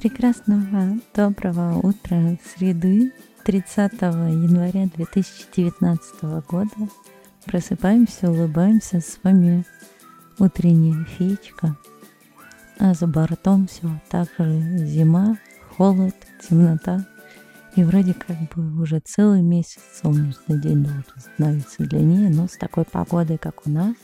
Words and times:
Прекрасного 0.00 0.98
доброго 1.14 1.78
утра 1.78 2.36
среды 2.44 3.12
30 3.44 3.92
января 3.92 4.88
2019 4.94 6.22
года. 6.46 6.70
Просыпаемся, 7.46 8.30
улыбаемся, 8.30 9.00
с 9.00 9.18
вами 9.22 9.64
утренняя 10.38 11.02
феечка. 11.04 11.76
А 12.78 12.92
за 12.92 13.06
бортом 13.06 13.66
все 13.66 13.88
так 14.10 14.28
же 14.38 14.86
зима, 14.86 15.38
холод, 15.76 16.14
темнота. 16.46 17.06
И 17.74 17.82
вроде 17.82 18.12
как 18.12 18.36
бы 18.54 18.82
уже 18.82 19.00
целый 19.00 19.40
месяц 19.40 19.80
солнечный 20.02 20.60
день 20.60 20.84
должен 20.84 21.04
становиться 21.18 21.82
длиннее, 21.84 22.28
но 22.28 22.48
с 22.48 22.58
такой 22.58 22.84
погодой, 22.84 23.38
как 23.38 23.66
у 23.66 23.70
нас, 23.70 23.94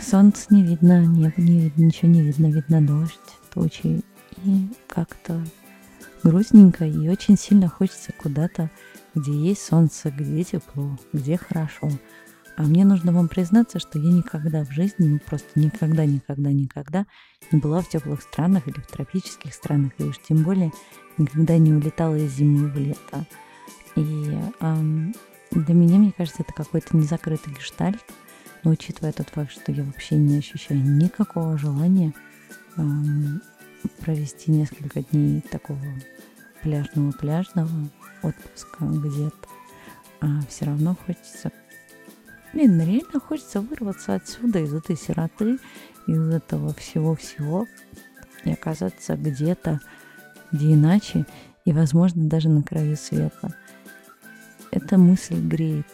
солнце 0.00 0.46
не 0.50 0.62
видно, 0.62 1.04
небо 1.04 1.34
не 1.38 1.60
видно, 1.60 1.84
ничего 1.84 2.10
не 2.10 2.22
видно, 2.22 2.46
видно 2.46 2.86
дождь, 2.86 3.35
тучи. 3.56 4.02
И 4.44 4.68
как-то 4.86 5.42
грустненько 6.22 6.84
и 6.84 7.08
очень 7.08 7.38
сильно 7.38 7.68
хочется 7.68 8.12
куда-то, 8.12 8.70
где 9.14 9.32
есть 9.32 9.64
солнце, 9.64 10.10
где 10.10 10.44
тепло, 10.44 10.98
где 11.12 11.38
хорошо. 11.38 11.90
А 12.56 12.62
мне 12.62 12.84
нужно 12.84 13.12
вам 13.12 13.28
признаться, 13.28 13.78
что 13.78 13.98
я 13.98 14.12
никогда 14.12 14.64
в 14.64 14.70
жизни, 14.70 15.06
ну 15.06 15.18
просто 15.18 15.48
никогда, 15.56 16.04
никогда, 16.04 16.52
никогда 16.52 17.06
не 17.50 17.58
была 17.58 17.80
в 17.80 17.88
теплых 17.88 18.22
странах 18.22 18.66
или 18.66 18.80
в 18.80 18.86
тропических 18.86 19.52
странах, 19.52 19.92
и 19.98 20.04
уж 20.04 20.18
тем 20.26 20.42
более 20.42 20.72
никогда 21.18 21.58
не 21.58 21.72
улетала 21.72 22.14
из 22.14 22.32
зимы 22.32 22.68
в 22.68 22.76
лето. 22.78 23.26
И 23.94 24.38
эм, 24.60 25.14
для 25.50 25.74
меня, 25.74 25.98
мне 25.98 26.12
кажется, 26.16 26.42
это 26.42 26.52
какой-то 26.52 26.96
незакрытый 26.96 27.52
гештальт, 27.54 28.02
но 28.64 28.70
учитывая 28.70 29.12
тот 29.12 29.28
факт, 29.30 29.52
что 29.52 29.70
я 29.72 29.82
вообще 29.84 30.16
не 30.16 30.38
ощущаю 30.38 30.80
никакого 30.80 31.58
желания 31.58 32.12
провести 34.00 34.50
несколько 34.50 35.02
дней 35.02 35.40
такого 35.40 35.80
пляжного-пляжного 36.62 37.70
отпуска 38.22 38.84
где-то, 38.84 39.48
а 40.20 40.40
все 40.48 40.66
равно 40.66 40.96
хочется 41.06 41.52
Блин, 42.56 42.80
реально 42.80 43.20
хочется 43.20 43.60
вырваться 43.60 44.14
отсюда, 44.14 44.60
из 44.60 44.72
этой 44.72 44.96
сироты, 44.96 45.58
из 46.06 46.26
этого 46.26 46.72
всего-всего 46.72 47.66
и 48.44 48.52
оказаться 48.52 49.14
где-то, 49.14 49.80
где 50.52 50.72
иначе, 50.72 51.26
и, 51.66 51.72
возможно, 51.72 52.28
даже 52.28 52.48
на 52.48 52.62
краю 52.62 52.96
света. 52.96 53.54
Эта 54.70 54.96
мысль 54.96 55.38
греет. 55.38 55.86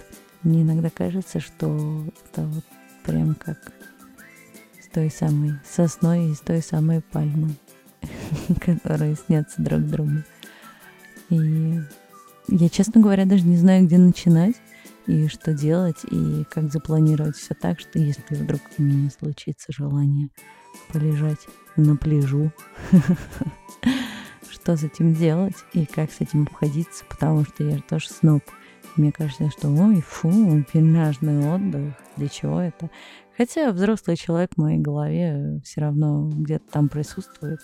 Мне 0.45 0.63
иногда 0.63 0.89
кажется, 0.89 1.41
что 1.41 2.07
это 2.27 2.43
вот 2.43 2.65
прям 3.03 3.35
как 3.35 3.59
той 4.93 5.11
самой 5.11 5.55
сосной 5.65 6.31
и 6.31 6.35
с 6.35 6.41
той 6.41 6.63
самой 6.63 7.01
пальмой, 7.01 7.57
которые 8.61 9.17
снятся 9.17 9.63
друг 9.63 9.81
другу. 9.83 10.23
И 11.31 11.81
я, 12.49 12.69
честно 12.69 13.01
говоря, 13.01 13.25
даже 13.25 13.45
не 13.45 13.57
знаю, 13.57 13.87
где 13.87 13.99
начинать 13.99 14.57
и 15.07 15.29
что 15.29 15.53
делать, 15.53 16.05
и 16.11 16.45
как 16.51 16.71
запланировать 16.71 17.37
все 17.37 17.55
так, 17.55 17.81
что 17.81 17.99
если 17.99 18.35
вдруг 18.35 18.61
у 18.79 18.83
меня 18.83 19.11
случится 19.11 19.73
желание 19.73 20.29
полежать 20.93 21.41
на 21.77 21.97
пляжу, 21.97 22.53
что 24.51 24.77
с 24.77 24.85
этим 24.85 25.15
делать 25.15 25.57
и 25.73 25.87
как 25.87 26.13
с 26.13 26.21
этим 26.21 26.43
обходиться, 26.43 27.05
потому 27.09 27.45
что 27.45 27.65
я 27.65 27.79
же 27.79 27.83
тоже 27.83 28.11
сноб. 28.11 28.43
Мне 28.97 29.13
кажется, 29.13 29.51
что 29.51 29.69
ой, 29.69 30.01
фу, 30.01 30.65
пляжный 30.71 31.47
отдых, 31.47 31.95
для 32.17 32.29
чего 32.29 32.61
это? 32.61 32.91
Хотя 33.37 33.73
взрослый 33.73 34.17
человек 34.17 34.53
в 34.55 34.61
моей 34.61 34.79
голове 34.79 35.61
все 35.65 35.81
равно 35.81 36.29
где-то 36.29 36.65
там 36.71 36.89
присутствует 36.89 37.61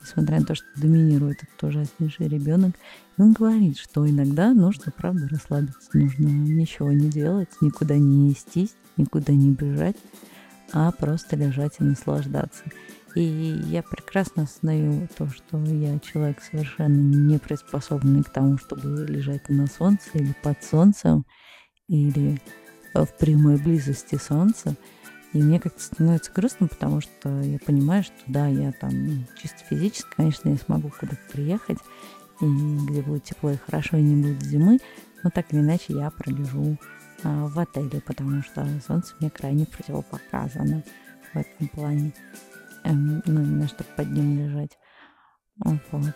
несмотря 0.00 0.40
на 0.40 0.46
то, 0.46 0.54
что 0.54 0.66
доминирует 0.76 1.42
этот 1.42 1.64
ужаснейший 1.64 2.28
ребенок. 2.28 2.74
Он 3.16 3.32
говорит, 3.32 3.78
что 3.78 4.08
иногда 4.08 4.52
нужно, 4.54 4.92
правда, 4.96 5.28
расслабиться, 5.28 5.90
нужно 5.92 6.26
ничего 6.26 6.92
не 6.92 7.08
делать, 7.10 7.48
никуда 7.60 7.96
не 7.96 8.28
нестись, 8.28 8.74
никуда 8.96 9.32
не 9.32 9.50
бежать, 9.50 9.96
а 10.72 10.92
просто 10.92 11.36
лежать 11.36 11.74
и 11.80 11.84
наслаждаться. 11.84 12.62
И 13.18 13.64
я 13.66 13.82
прекрасно 13.82 14.44
осознаю 14.44 15.08
то, 15.18 15.28
что 15.28 15.58
я 15.64 15.98
человек 15.98 16.40
совершенно 16.40 17.16
не 17.16 17.40
приспособленный 17.40 18.22
к 18.22 18.30
тому, 18.30 18.58
чтобы 18.58 19.06
лежать 19.08 19.48
на 19.48 19.66
солнце 19.66 20.08
или 20.14 20.32
под 20.40 20.62
солнцем, 20.62 21.26
или 21.88 22.40
в 22.94 23.08
прямой 23.18 23.56
близости 23.56 24.14
солнца. 24.14 24.76
И 25.32 25.42
мне 25.42 25.58
как-то 25.58 25.82
становится 25.82 26.30
грустно, 26.30 26.68
потому 26.68 27.00
что 27.00 27.40
я 27.40 27.58
понимаю, 27.58 28.04
что 28.04 28.14
да, 28.28 28.46
я 28.46 28.70
там 28.70 28.90
ну, 28.92 29.24
чисто 29.36 29.64
физически, 29.68 30.08
конечно, 30.16 30.50
я 30.50 30.56
смогу 30.56 30.92
куда-то 30.96 31.18
приехать, 31.32 31.78
и 32.40 32.44
где 32.44 33.02
будет 33.02 33.24
тепло 33.24 33.50
и 33.50 33.56
хорошо, 33.56 33.96
и 33.96 34.02
не 34.02 34.22
будет 34.22 34.44
зимы, 34.44 34.78
но 35.24 35.30
так 35.30 35.52
или 35.52 35.58
иначе 35.58 35.86
я 35.92 36.12
пролежу 36.12 36.78
а, 37.24 37.48
в 37.48 37.58
отеле, 37.58 38.00
потому 38.00 38.42
что 38.44 38.64
солнце 38.86 39.16
мне 39.18 39.28
крайне 39.28 39.66
противопоказано 39.66 40.84
в 41.32 41.36
этом 41.36 41.66
плане. 41.66 42.12
Эм, 42.88 43.22
ну, 43.26 43.42
именно 43.42 43.68
чтобы 43.68 43.90
под 43.96 44.10
ним 44.10 44.38
лежать. 44.38 44.78
Вот. 45.64 46.14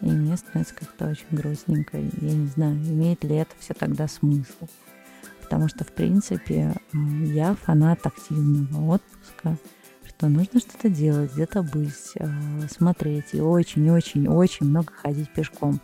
И 0.00 0.06
мне 0.06 0.36
становится 0.36 0.74
как-то 0.74 1.08
очень 1.08 1.26
грустненько. 1.30 1.98
Я 1.98 2.34
не 2.34 2.46
знаю, 2.46 2.76
имеет 2.76 3.24
ли 3.24 3.36
это 3.36 3.54
все 3.58 3.74
тогда 3.74 4.06
смысл 4.08 4.66
потому 5.50 5.68
что, 5.68 5.82
в 5.82 5.88
принципе, 5.88 6.72
я 7.24 7.56
фанат 7.56 8.06
активного 8.06 8.94
отпуска, 8.94 9.56
что 10.06 10.28
нужно 10.28 10.60
что-то 10.60 10.88
делать, 10.88 11.32
где-то 11.32 11.64
быть, 11.64 12.14
а, 12.20 12.28
смотреть 12.70 13.34
и 13.34 13.40
очень-очень-очень 13.40 14.66
много 14.66 14.92
ходить 14.92 15.28
пешком. 15.34 15.80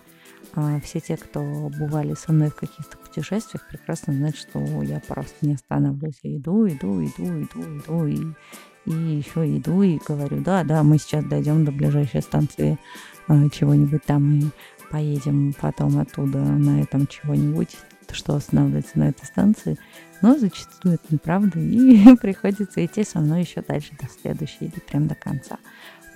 А, 0.55 0.79
все 0.79 1.01
те, 1.01 1.17
кто 1.17 1.41
бывали 1.81 2.15
со 2.15 2.33
мной 2.33 2.51
в 2.51 2.55
каких-то 2.55 2.97
путешествиях, 3.17 3.67
прекрасно 3.69 4.13
знают, 4.13 4.37
что 4.37 4.61
я 4.83 5.01
просто 5.01 5.47
не 5.47 5.55
останавливаюсь. 5.55 6.19
Я 6.23 6.37
иду, 6.37 6.67
иду, 6.69 7.03
иду, 7.03 7.43
иду, 7.43 7.79
иду, 7.79 8.07
и, 8.07 8.91
и 8.91 8.93
еще 8.93 9.57
иду, 9.57 9.83
и 9.83 9.99
говорю, 10.07 10.43
да, 10.43 10.65
да, 10.65 10.83
мы 10.83 10.99
сейчас 10.99 11.25
дойдем 11.25 11.65
до 11.65 11.73
ближайшей 11.73 12.23
станции 12.23 12.79
а, 13.29 13.49
чего-нибудь 13.49 14.05
там 14.05 14.39
и 14.39 14.45
поедем 14.91 15.55
потом 15.59 15.99
оттуда 15.99 16.39
на 16.39 16.81
этом 16.81 17.07
чего-нибудь 17.07 17.77
что 18.13 18.37
останавливается 18.37 19.01
на 19.01 19.09
этой 19.09 19.25
станции, 19.27 19.77
но 20.23 20.39
зачастую 20.39 20.95
это 20.95 21.13
неправда, 21.13 21.59
и 21.59 22.17
приходится 22.23 22.85
идти 22.85 23.03
со 23.03 23.19
мной 23.19 23.41
еще 23.41 23.63
дальше 23.63 23.91
до 24.01 24.09
следующей 24.09 24.67
или 24.67 24.79
прям 24.79 25.09
до 25.09 25.17
конца. 25.17 25.59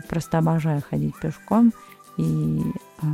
Просто 0.08 0.38
обожаю 0.38 0.82
ходить 0.88 1.18
пешком, 1.20 1.72
и 2.16 2.60
э, 3.02 3.06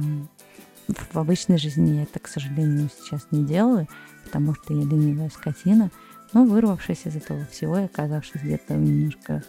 в 0.88 1.16
обычной 1.16 1.58
жизни 1.58 1.96
я 1.96 2.02
это, 2.04 2.20
к 2.20 2.28
сожалению, 2.28 2.88
сейчас 2.96 3.26
не 3.30 3.44
делаю, 3.44 3.88
потому 4.24 4.54
что 4.54 4.74
я 4.74 4.84
ленивая 4.84 5.30
скотина, 5.30 5.90
но 6.32 6.44
вырвавшись 6.44 7.06
из 7.06 7.16
этого 7.16 7.44
всего 7.46 7.78
и 7.78 7.84
оказавшись 7.84 8.42
где-то 8.42 8.74
немножко 8.74 9.42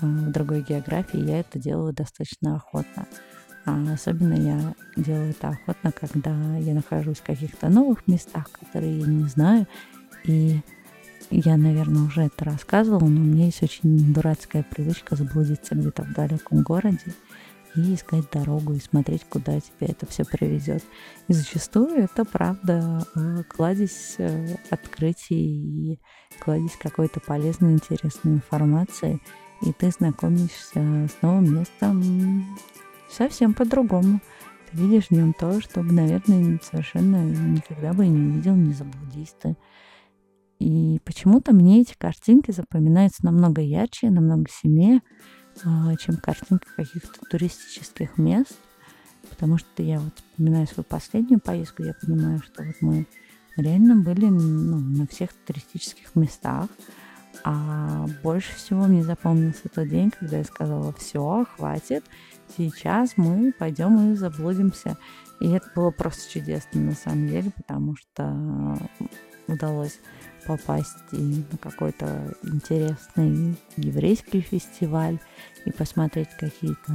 э, 0.00 0.06
в 0.06 0.30
другой 0.30 0.62
географии, 0.62 1.18
я 1.18 1.40
это 1.40 1.58
делаю 1.58 1.92
достаточно 1.92 2.56
охотно. 2.56 3.06
А 3.64 3.92
особенно 3.92 4.34
я 4.34 4.74
делаю 4.96 5.30
это 5.30 5.48
охотно, 5.48 5.92
когда 5.92 6.30
я 6.56 6.74
нахожусь 6.74 7.18
в 7.18 7.24
каких-то 7.24 7.68
новых 7.68 8.06
местах, 8.06 8.50
которые 8.50 9.00
я 9.00 9.06
не 9.06 9.28
знаю. 9.28 9.66
И 10.24 10.60
я, 11.30 11.56
наверное, 11.58 12.04
уже 12.04 12.22
это 12.22 12.46
рассказывала, 12.46 13.06
но 13.06 13.20
у 13.20 13.24
меня 13.24 13.46
есть 13.46 13.62
очень 13.62 14.14
дурацкая 14.14 14.62
привычка 14.62 15.16
заблудиться 15.16 15.74
где-то 15.74 16.02
в 16.04 16.14
далеком 16.14 16.62
городе 16.62 17.14
и 17.78 17.94
искать 17.94 18.30
дорогу 18.30 18.74
и 18.74 18.80
смотреть, 18.80 19.24
куда 19.24 19.60
тебя 19.60 19.88
это 19.88 20.06
все 20.06 20.24
приведет. 20.24 20.82
И 21.28 21.32
зачастую 21.32 22.04
это 22.04 22.24
правда 22.24 23.06
э, 23.14 23.42
кладезь 23.48 24.16
э, 24.18 24.56
открытий 24.70 25.92
и 25.92 26.00
кладезь 26.40 26.76
какой-то 26.76 27.20
полезной, 27.20 27.72
интересной 27.74 28.34
информации, 28.34 29.20
и 29.62 29.72
ты 29.72 29.90
знакомишься 29.90 31.08
с 31.08 31.22
новым 31.22 31.58
местом, 31.58 32.58
совсем 33.08 33.54
по-другому. 33.54 34.20
Ты 34.70 34.76
видишь 34.76 35.06
в 35.06 35.12
нем 35.12 35.32
то, 35.32 35.60
что, 35.60 35.82
наверное, 35.82 36.60
совершенно 36.62 37.24
никогда 37.24 37.92
бы 37.92 38.06
не 38.06 38.32
увидел, 38.32 38.54
не 38.54 38.72
заблудись 38.72 39.34
ты. 39.40 39.56
И 40.58 41.00
почему-то 41.04 41.54
мне 41.54 41.82
эти 41.82 41.94
картинки 41.96 42.50
запоминаются 42.50 43.24
намного 43.24 43.62
ярче, 43.62 44.10
намного 44.10 44.46
сильнее, 44.50 45.00
чем 45.98 46.16
картинки 46.16 46.66
каких-то 46.76 47.20
туристических 47.30 48.18
мест. 48.18 48.56
Потому 49.30 49.58
что 49.58 49.82
я 49.82 50.00
вот 50.00 50.14
вспоминаю 50.16 50.66
свою 50.66 50.84
последнюю 50.84 51.40
поездку, 51.40 51.82
я 51.82 51.94
понимаю, 51.94 52.40
что 52.42 52.62
вот 52.62 52.76
мы 52.80 53.06
реально 53.56 53.96
были 53.96 54.26
ну, 54.26 54.78
на 54.78 55.06
всех 55.06 55.30
туристических 55.46 56.14
местах. 56.14 56.68
А 57.44 58.06
больше 58.22 58.54
всего 58.56 58.84
мне 58.86 59.04
запомнился 59.04 59.68
тот 59.68 59.88
день, 59.88 60.10
когда 60.10 60.38
я 60.38 60.44
сказала, 60.44 60.92
все, 60.94 61.46
хватит, 61.56 62.04
сейчас 62.56 63.12
мы 63.16 63.52
пойдем 63.52 64.12
и 64.12 64.16
заблудимся. 64.16 64.96
И 65.40 65.48
это 65.50 65.70
было 65.74 65.90
просто 65.90 66.32
чудесно 66.32 66.80
на 66.80 66.94
самом 66.94 67.28
деле, 67.28 67.52
потому 67.56 67.96
что 67.96 68.76
удалось 69.46 69.98
попасть 70.46 70.96
на 71.12 71.58
какой-то 71.58 72.34
интересный 72.42 73.56
еврейский 73.76 74.40
фестиваль 74.40 75.18
и 75.64 75.70
посмотреть 75.70 76.30
какие-то 76.38 76.92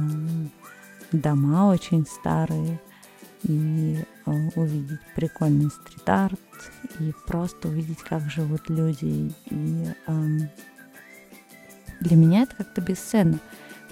дома 1.12 1.68
очень 1.68 2.06
старые, 2.06 2.80
и 3.44 3.98
э, 4.26 4.30
увидеть 4.56 5.00
прикольный 5.14 5.70
стрит-арт, 5.70 6.40
и 6.98 7.12
просто 7.26 7.68
увидеть, 7.68 7.98
как 7.98 8.22
живут 8.30 8.68
люди. 8.70 9.32
И 9.50 9.86
э, 10.06 10.38
для 12.00 12.16
меня 12.16 12.42
это 12.42 12.56
как-то 12.56 12.80
бесценно, 12.80 13.38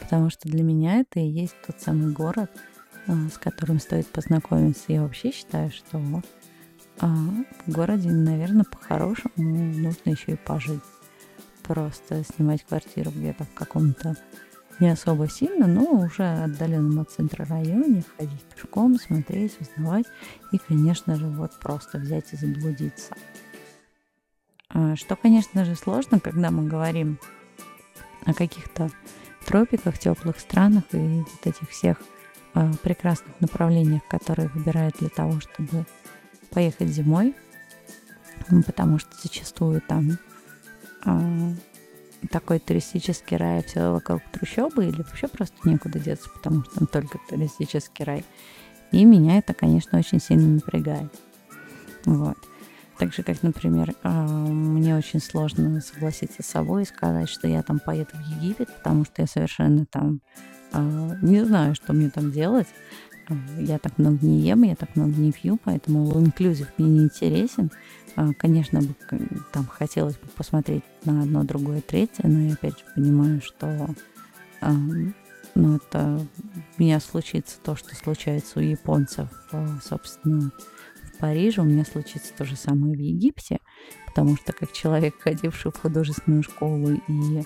потому 0.00 0.31
что 0.31 0.49
для 0.49 0.62
меня 0.62 1.00
это 1.00 1.20
и 1.20 1.26
есть 1.26 1.54
тот 1.66 1.81
самый 1.81 2.12
город, 2.12 2.50
э, 3.06 3.12
с 3.32 3.38
которым 3.38 3.78
стоит 3.78 4.06
познакомиться. 4.08 4.84
Я 4.93 5.02
вообще 5.02 5.32
считаю, 5.32 5.70
что 5.70 6.00
э, 7.02 7.06
в 7.66 7.70
городе, 7.70 8.10
наверное, 8.10 8.64
по-хорошему 8.64 9.32
нужно 9.37 10.10
еще 10.10 10.32
и 10.32 10.37
пожить. 10.37 10.81
Просто 11.62 12.25
снимать 12.25 12.64
квартиру 12.64 13.10
где-то 13.10 13.44
в 13.44 13.54
каком-то 13.54 14.16
не 14.81 14.88
особо 14.88 15.28
сильно, 15.28 15.66
но 15.66 15.84
уже 15.84 16.25
отдаленном 16.25 17.00
от 17.00 17.10
центра 17.10 17.44
районе, 17.44 18.04
ходить 18.16 18.43
пешком, 18.54 18.96
смотреть, 18.96 19.56
узнавать 19.60 20.06
и, 20.50 20.58
конечно 20.58 21.16
же, 21.16 21.26
вот 21.28 21.58
просто 21.60 21.99
взять 21.99 22.32
и 22.32 22.37
заблудиться. 22.37 23.14
А, 24.70 24.96
что, 24.96 25.16
конечно 25.16 25.64
же, 25.64 25.76
сложно, 25.76 26.19
когда 26.19 26.50
мы 26.50 26.66
говорим 26.66 27.19
о 28.25 28.34
каких-то 28.34 28.90
тропиках, 29.46 29.99
теплых 29.99 30.38
странах 30.38 30.84
и 30.93 30.96
вот 30.96 31.46
этих 31.46 31.69
всех 31.69 31.99
э, 32.54 32.72
прекрасных 32.82 33.40
направлениях, 33.40 34.02
которые 34.08 34.49
выбирают 34.49 34.96
для 34.99 35.10
того, 35.10 35.40
чтобы 35.40 35.87
поехать 36.52 36.88
зимой, 36.88 37.34
потому 38.66 38.99
что 38.99 39.10
зачастую 39.22 39.81
там 39.81 40.19
э, 41.04 41.54
такой 42.31 42.58
туристический 42.58 43.37
рай, 43.37 43.62
все 43.62 43.93
вокруг 43.93 44.22
трущобы, 44.32 44.87
или 44.87 45.02
вообще 45.02 45.28
просто 45.28 45.56
некуда 45.64 45.99
деться, 45.99 46.28
потому 46.31 46.64
что 46.64 46.75
там 46.76 46.87
только 46.87 47.19
туристический 47.28 48.04
рай. 48.04 48.25
И 48.93 49.04
меня 49.04 49.38
это, 49.38 49.54
конечно, 49.54 49.99
очень 49.99 50.20
сильно 50.20 50.49
напрягает. 50.49 51.12
Вот. 52.04 52.37
Так 52.99 53.14
же, 53.14 53.22
как, 53.22 53.43
например, 53.43 53.94
а, 54.02 54.26
мне 54.26 54.96
очень 54.96 55.20
сложно 55.20 55.81
согласиться 55.81 56.43
с 56.43 56.46
собой 56.46 56.82
и 56.82 56.87
сказать, 56.87 57.28
что 57.28 57.49
я 57.49 57.62
там 57.62 57.81
поеду 57.81 58.10
в 58.14 58.20
Египет, 58.20 58.69
потому 58.76 59.04
что 59.04 59.22
я 59.22 59.26
совершенно 59.26 59.87
там 59.87 60.20
а, 60.72 61.16
не 61.22 61.44
знаю, 61.44 61.75
что 61.75 61.93
мне 61.93 62.10
там 62.10 62.31
делать. 62.31 62.69
А, 63.28 63.34
я 63.60 63.78
так 63.78 63.98
много 63.98 64.24
не 64.24 64.40
ем, 64.40 64.62
я 64.62 64.76
так 64.76 64.96
много 64.96 65.12
не 65.12 65.32
пью, 65.32 65.58
поэтому 65.62 66.10
all-inclusive 66.10 66.69
мне 66.78 66.88
не 66.88 67.04
интересен. 67.04 67.70
Конечно, 68.38 68.82
там 69.52 69.66
хотелось 69.66 70.16
бы 70.16 70.28
посмотреть 70.36 70.84
на 71.04 71.22
одно, 71.22 71.44
другое, 71.44 71.80
третье, 71.80 72.28
но 72.28 72.40
я 72.40 72.52
опять 72.52 72.78
же 72.78 72.84
понимаю, 72.94 73.40
что 73.40 73.88
ну, 75.54 75.76
это 75.76 76.20
у 76.78 76.82
меня 76.82 77.00
случится 77.00 77.56
то, 77.62 77.74
что 77.74 77.94
случается 77.94 78.58
у 78.58 78.62
японцев, 78.62 79.28
собственно, 79.82 80.52
Париже, 81.18 81.62
у 81.62 81.64
меня 81.64 81.84
случится 81.84 82.34
то 82.36 82.44
же 82.44 82.56
самое 82.56 82.96
в 82.96 83.00
Египте, 83.00 83.60
потому 84.06 84.36
что 84.36 84.52
как 84.52 84.72
человек, 84.72 85.14
ходивший 85.20 85.70
в 85.70 85.80
художественную 85.80 86.42
школу 86.42 87.00
и 87.08 87.42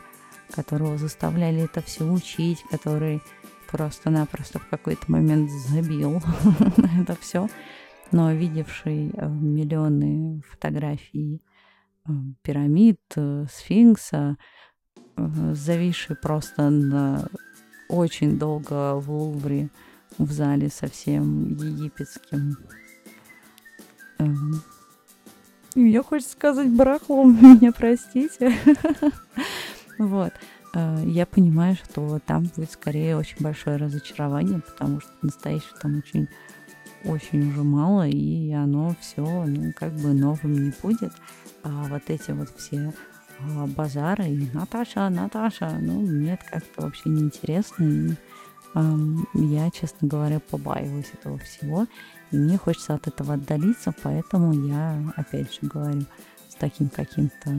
которого 0.50 0.96
заставляли 0.96 1.62
это 1.64 1.82
все 1.82 2.04
учить, 2.10 2.62
который 2.70 3.22
просто-напросто 3.70 4.58
в 4.58 4.68
какой-то 4.68 5.10
момент 5.10 5.50
забил 5.50 6.22
на 6.76 7.02
это 7.02 7.16
все, 7.20 7.48
но 8.12 8.32
видевший 8.32 9.10
э, 9.12 9.28
миллионы 9.28 10.42
фотографий 10.48 11.42
э, 12.06 12.12
пирамид, 12.42 13.00
э, 13.16 13.46
сфинкса, 13.50 14.36
зависший 15.16 16.14
просто 16.14 16.68
на 16.68 17.26
очень 17.88 18.38
долго 18.38 18.96
в 18.96 19.10
Лувре 19.10 19.70
в 20.18 20.30
зале 20.30 20.68
совсем 20.68 21.54
египетским 21.54 22.56
Эм, 24.18 24.62
я 25.74 26.02
хочу 26.02 26.26
сказать 26.26 26.68
барахлом, 26.68 27.36
меня 27.42 27.72
простите. 27.72 28.52
Вот. 29.98 30.34
Э, 30.76 31.02
я 31.06 31.24
понимаю, 31.24 31.74
что 31.76 32.18
там 32.24 32.44
будет 32.54 32.70
скорее 32.70 33.16
очень 33.16 33.38
большое 33.40 33.76
разочарование, 33.76 34.60
потому 34.60 35.00
что 35.00 35.10
настоящего 35.22 35.78
там 35.80 35.98
очень 35.98 36.28
очень 37.04 37.50
уже 37.50 37.62
мало, 37.62 38.08
и 38.08 38.50
оно 38.52 38.94
все, 39.00 39.22
ну, 39.22 39.72
как 39.76 39.92
бы 39.92 40.12
новым 40.12 40.52
не 40.52 40.72
будет. 40.82 41.12
А 41.62 41.84
вот 41.88 42.02
эти 42.08 42.32
вот 42.32 42.50
все 42.56 42.92
а, 43.38 43.66
базары 43.66 44.24
и 44.24 44.48
Наташа, 44.52 45.08
Наташа, 45.08 45.78
ну, 45.80 46.00
нет, 46.00 46.40
как-то 46.50 46.82
вообще 46.82 47.08
неинтересно. 47.10 47.84
И 47.84 48.14
эм, 48.74 49.28
я, 49.34 49.70
честно 49.70 50.08
говоря, 50.08 50.40
побаиваюсь 50.40 51.12
этого 51.12 51.38
всего. 51.38 51.86
И 52.32 52.36
мне 52.36 52.58
хочется 52.58 52.94
от 52.94 53.06
этого 53.06 53.34
отдалиться, 53.34 53.94
поэтому 54.02 54.52
я, 54.66 55.00
опять 55.16 55.52
же 55.54 55.60
говорю, 55.62 56.02
с 56.48 56.56
таким 56.56 56.88
каким-то 56.88 57.50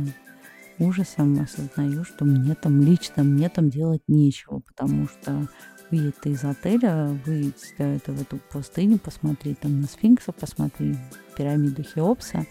ужасом 0.80 1.40
осознаю, 1.40 2.04
что 2.04 2.26
мне 2.26 2.56
там 2.56 2.82
лично, 2.82 3.24
мне 3.24 3.50
там 3.50 3.70
делать 3.70 4.04
нечего, 4.08 4.60
потому 4.60 5.08
что 5.08 5.48
выйдет 5.90 6.26
из 6.26 6.44
отеля, 6.44 7.20
выйдет 7.26 7.58
в 7.78 8.22
эту 8.22 8.38
пустыню, 8.52 9.00
посмотреть 9.00 9.60
там 9.60 9.82
на 9.82 9.88
сфинкса, 9.88 10.32
посмотреть 10.32 10.98
пирамиду 11.36 11.84
Хеопса, 11.84 12.46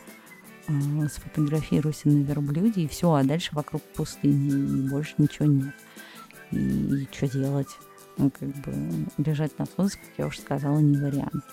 а, 0.69 1.08
сфотографируйся 1.08 2.08
на 2.08 2.23
верблюде, 2.23 2.82
и 2.82 2.88
все, 2.88 3.12
а 3.12 3.23
дальше 3.23 3.50
вокруг 3.52 3.82
пустыни, 3.94 4.49
и 4.49 4.88
больше 4.88 5.14
ничего 5.19 5.46
нет. 5.46 5.75
И, 6.50 6.56
и 6.56 7.08
что 7.12 7.29
делать? 7.29 7.69
Ну, 8.19 8.31
как 8.31 8.49
бы 8.49 8.72
лежать 9.19 9.58
на 9.58 9.67
солнце, 9.67 9.99
как 9.99 10.11
я 10.19 10.26
уже 10.26 10.40
сказала, 10.40 10.79
не 10.79 10.96
вариант. 10.96 11.44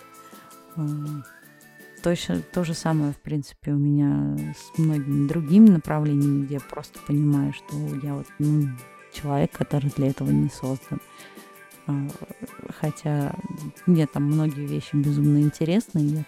Точно 2.04 2.42
то 2.42 2.66
же 2.66 2.74
самое, 2.74 3.14
в 3.14 3.18
принципе, 3.18 3.72
у 3.72 3.78
меня 3.78 4.38
с 4.54 4.78
многими 4.78 5.26
другими 5.26 5.70
направлениями, 5.70 6.46
где 6.46 6.56
я 6.56 6.60
просто 6.60 7.00
понимаю, 7.08 7.54
что 7.54 7.78
я 8.04 8.16
вот 8.16 8.28
ну, 8.40 8.68
человек, 9.14 9.54
который 9.54 9.90
для 9.96 10.10
этого 10.10 10.30
не 10.30 10.50
создан. 10.50 11.00
А, 11.88 12.08
хотя 12.78 13.34
мне 13.86 14.06
там 14.06 14.24
многие 14.24 14.68
вещи 14.68 14.98
безумно 14.98 15.38
интересны. 15.38 16.00
Я, 16.00 16.26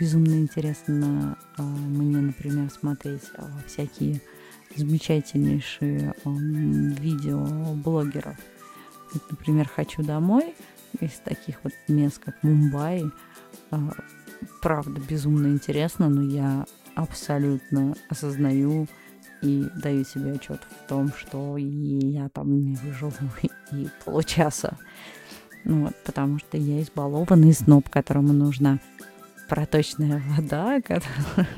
безумно 0.00 0.34
интересно 0.34 1.38
а, 1.56 1.62
мне, 1.62 2.16
например, 2.16 2.68
смотреть 2.70 3.30
а, 3.36 3.48
всякие 3.68 4.20
замечательнейшие 4.74 6.14
видео 6.24 7.46
блогеров. 7.74 8.36
например, 9.30 9.68
«Хочу 9.68 10.02
домой» 10.02 10.56
из 11.00 11.12
таких 11.20 11.62
вот 11.62 11.72
мест, 11.86 12.18
как 12.18 12.42
Мумбаи, 12.42 13.08
правда 14.62 15.00
безумно 15.00 15.48
интересно, 15.48 16.08
но 16.08 16.22
я 16.22 16.66
абсолютно 16.94 17.94
осознаю 18.08 18.86
и 19.42 19.66
даю 19.76 20.04
себе 20.04 20.32
отчет 20.32 20.60
в 20.62 20.88
том, 20.88 21.12
что 21.12 21.56
я 21.56 22.28
там 22.30 22.58
не 22.58 22.76
выживу 22.76 23.30
и 23.72 23.88
получаса. 24.04 24.76
Ну 25.64 25.84
вот, 25.84 25.96
потому 26.04 26.38
что 26.38 26.56
я 26.56 26.80
избалованный 26.80 27.52
сноб, 27.52 27.88
которому 27.88 28.32
нужна 28.32 28.78
проточная 29.48 30.22
вода, 30.28 30.80
которая 30.82 31.48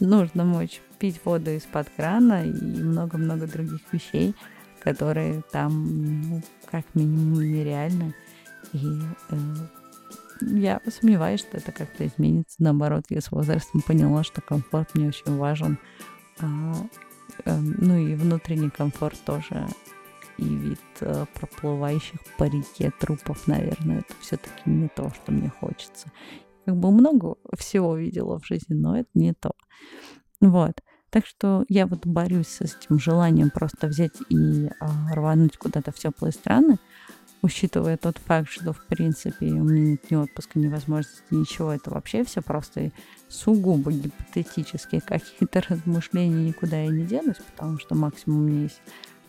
нужно 0.00 0.44
мочь 0.44 0.80
пить 0.98 1.20
воду 1.24 1.50
из-под 1.52 1.88
крана 1.90 2.44
и 2.44 2.50
много-много 2.50 3.46
других 3.46 3.80
вещей, 3.92 4.34
которые 4.80 5.42
там, 5.52 6.22
ну, 6.22 6.42
как 6.70 6.84
минимум, 6.94 7.40
нереальны. 7.40 8.14
И 8.72 8.86
э, 9.30 9.36
я 10.40 10.80
сомневаюсь, 10.88 11.40
что 11.40 11.56
это 11.56 11.72
как-то 11.72 12.06
изменится. 12.06 12.56
Наоборот, 12.62 13.04
я 13.08 13.20
с 13.20 13.30
возрастом 13.30 13.82
поняла, 13.82 14.22
что 14.22 14.40
комфорт 14.40 14.94
мне 14.94 15.08
очень 15.08 15.36
важен. 15.36 15.78
А, 16.40 16.74
э, 17.44 17.58
ну 17.58 17.96
и 17.96 18.14
внутренний 18.14 18.70
комфорт 18.70 19.18
тоже. 19.24 19.66
И 20.38 20.44
вид 20.44 20.80
э, 21.00 21.26
проплывающих 21.34 22.20
по 22.36 22.44
реке 22.44 22.92
трупов, 23.00 23.46
наверное, 23.46 24.00
это 24.00 24.14
все-таки 24.20 24.62
не 24.66 24.88
то, 24.88 25.10
что 25.10 25.32
мне 25.32 25.50
хочется. 25.60 26.12
Как 26.64 26.76
бы 26.76 26.90
много 26.92 27.36
всего 27.56 27.96
видела 27.96 28.38
в 28.38 28.46
жизни, 28.46 28.74
но 28.74 28.98
это 28.98 29.08
не 29.14 29.34
то. 29.34 29.52
Вот. 30.40 30.80
Так 31.10 31.26
что 31.26 31.64
я 31.68 31.86
вот 31.86 32.06
борюсь 32.06 32.48
с 32.48 32.60
этим 32.60 32.98
желанием 32.98 33.50
просто 33.50 33.86
взять 33.86 34.16
и 34.28 34.68
а, 34.78 35.14
рвануть 35.14 35.56
куда-то 35.56 35.90
в 35.90 35.94
теплые 35.94 36.32
страны, 36.32 36.78
учитывая 37.42 37.96
тот 37.96 38.18
факт, 38.18 38.48
что, 38.48 38.72
в 38.72 38.84
принципе, 38.86 39.46
у 39.46 39.64
меня 39.64 39.90
нет 39.90 40.10
ни 40.10 40.16
отпуска, 40.16 40.58
ни 40.58 40.68
возможности, 40.68 41.22
ничего, 41.30 41.72
это 41.72 41.90
вообще 41.90 42.24
все 42.24 42.42
просто 42.42 42.90
сугубо 43.28 43.92
гипотетические 43.92 45.00
какие-то 45.00 45.62
размышления, 45.68 46.48
никуда 46.48 46.80
я 46.80 46.88
не 46.88 47.04
денусь, 47.04 47.36
потому 47.54 47.78
что 47.78 47.94
максимум 47.94 48.40
у 48.40 48.48
меня 48.48 48.62
есть 48.62 48.80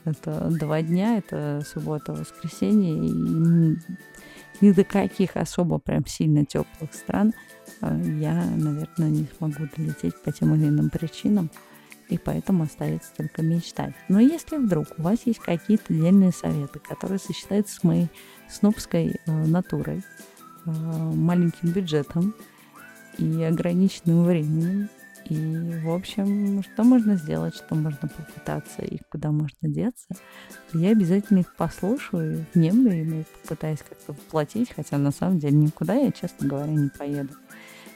это 0.06 0.50
два 0.50 0.82
дня, 0.82 1.18
это 1.18 1.62
суббота, 1.66 2.14
воскресенье, 2.14 2.96
и 2.96 3.78
ни 4.62 4.72
до 4.72 4.84
каких 4.84 5.36
особо 5.38 5.80
прям 5.80 6.06
сильно 6.06 6.46
теплых 6.46 6.94
стран 6.94 7.34
а, 7.82 7.96
я, 7.96 8.34
наверное, 8.34 9.10
не 9.10 9.28
смогу 9.38 9.68
долететь 9.76 10.22
по 10.22 10.32
тем 10.32 10.56
или 10.56 10.68
иным 10.68 10.90
причинам 10.90 11.50
и 12.10 12.18
поэтому 12.18 12.64
остается 12.64 13.12
только 13.16 13.42
мечтать. 13.42 13.94
Но 14.08 14.20
если 14.20 14.58
вдруг 14.58 14.88
у 14.98 15.04
вас 15.04 15.20
есть 15.26 15.40
какие-то 15.40 15.94
отдельные 15.94 16.32
советы, 16.32 16.80
которые 16.80 17.20
сочетаются 17.20 17.76
с 17.76 17.84
моей 17.84 18.10
снобской 18.50 19.16
э, 19.26 19.32
натурой, 19.46 20.04
э, 20.66 20.72
маленьким 20.72 21.70
бюджетом 21.70 22.34
и 23.18 23.44
ограниченным 23.44 24.24
временем. 24.26 24.90
И, 25.26 25.82
в 25.84 25.92
общем, 25.92 26.64
что 26.64 26.84
можно 26.84 27.16
сделать, 27.16 27.56
что 27.56 27.76
можно 27.76 28.08
попытаться 28.08 28.82
и 28.82 29.00
куда 29.12 29.30
можно 29.30 29.70
деться, 29.70 30.08
я 30.74 30.90
обязательно 30.90 31.40
их 31.40 31.56
послушаю, 31.56 32.46
внемлю 32.56 32.92
им 32.92 33.22
и 33.22 33.24
попытаюсь 33.44 33.84
как-то 33.88 34.14
воплотить, 34.14 34.74
хотя 34.74 34.98
на 34.98 35.12
самом 35.12 35.38
деле 35.38 35.56
никуда 35.56 35.94
я, 35.94 36.12
честно 36.12 36.48
говоря, 36.48 36.72
не 36.72 36.90
поеду. 36.90 37.34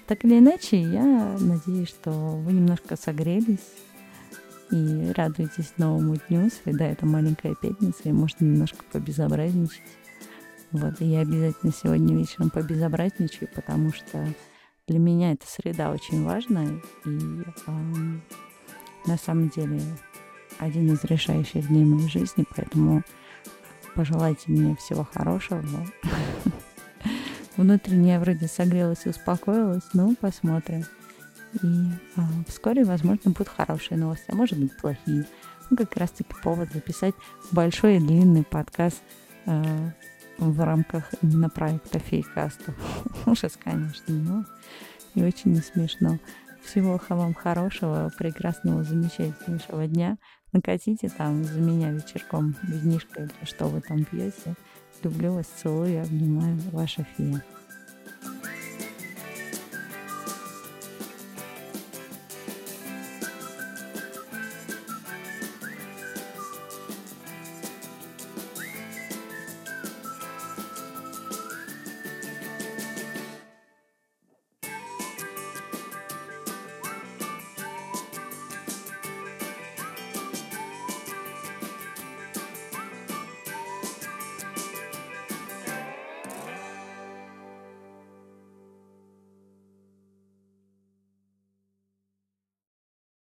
Так 0.05 0.25
или 0.25 0.38
иначе, 0.38 0.79
я 0.79 1.36
надеюсь, 1.39 1.89
что 1.89 2.12
вы 2.12 2.51
немножко 2.51 2.96
согрелись 2.96 3.65
и 4.74 5.12
радуетесь 5.12 5.74
новому 5.77 6.15
дню. 6.27 6.50
Среда— 6.50 6.86
это 6.88 7.06
маленькая 7.06 7.53
пятница, 7.53 8.01
и 8.06 8.12
можно 8.12 8.44
немножко 8.44 8.84
побезобразничать. 8.92 9.84
Вот, 10.72 11.00
и 11.00 11.06
я 11.06 11.20
обязательно 11.22 11.72
сегодня 11.72 12.18
вечером 12.18 12.50
побезобразничаю, 12.50 13.48
потому 13.53 13.94
что 13.94 14.27
для 14.88 14.98
меня 14.98 15.34
эта 15.34 15.46
среда 15.46 15.92
очень 15.92 16.24
важная, 16.24 16.82
и 17.06 17.44
э, 17.68 18.20
на 19.06 19.18
самом 19.18 19.50
деле 19.50 19.80
один 20.58 20.92
из 20.92 21.03
решающих 21.03 21.68
дней 21.68 21.86
моей 21.86 22.10
жизни, 22.10 22.44
поэтому 22.56 23.03
пожелайте 23.96 24.46
мне 24.48 24.75
всего 24.77 25.03
хорошего. 25.03 25.63
Внутренне 27.58 28.13
я 28.13 28.20
вроде 28.20 28.48
согрелась 28.48 29.06
и 29.06 29.10
успокоилась, 29.10 29.84
но 29.94 30.15
посмотрим. 30.20 30.84
И 31.62 31.90
а, 32.16 32.22
вскоре, 32.48 32.84
возможно, 32.84 33.32
будут 33.32 33.50
хорошие 33.50 33.98
новости, 33.98 34.26
а 34.30 34.36
может 34.36 34.58
быть 34.58 34.76
плохие. 34.78 35.26
Ну, 35.70 35.78
как 35.78 35.96
раз 35.98 36.12
таки 36.12 36.34
повод 36.42 36.72
записать 36.74 37.16
большой 37.52 37.98
и 37.98 38.00
длинный 38.00 38.44
подкаст 38.44 39.02
а, 39.46 39.92
в 40.38 40.60
рамках 40.62 41.12
именно 41.22 41.50
проекта 41.50 42.00
Фейкастов. 42.00 42.76
Ужас, 43.26 43.58
конечно, 43.62 44.14
но 44.14 44.46
и 45.14 45.24
очень 45.24 45.52
не 45.52 45.62
смешно. 45.62 46.20
Всего 46.64 47.00
вам 47.10 47.34
хорошего, 47.34 48.12
прекрасного, 48.18 48.84
замечательнейшего 48.84 49.88
дня. 49.88 50.18
Накатите 50.54 51.10
там 51.10 51.44
за 51.44 51.60
меня 51.60 51.92
вечерком 51.92 52.56
винишко 52.64 53.24
или 53.24 53.46
что 53.46 53.68
вы 53.68 53.82
там 53.82 54.06
пьете. 54.06 54.56
Люблю 55.04 55.34
вас, 55.34 55.48
целую, 55.48 56.02
обнимаю. 56.02 56.58
Ваша 56.72 57.06
фея. 57.18 57.44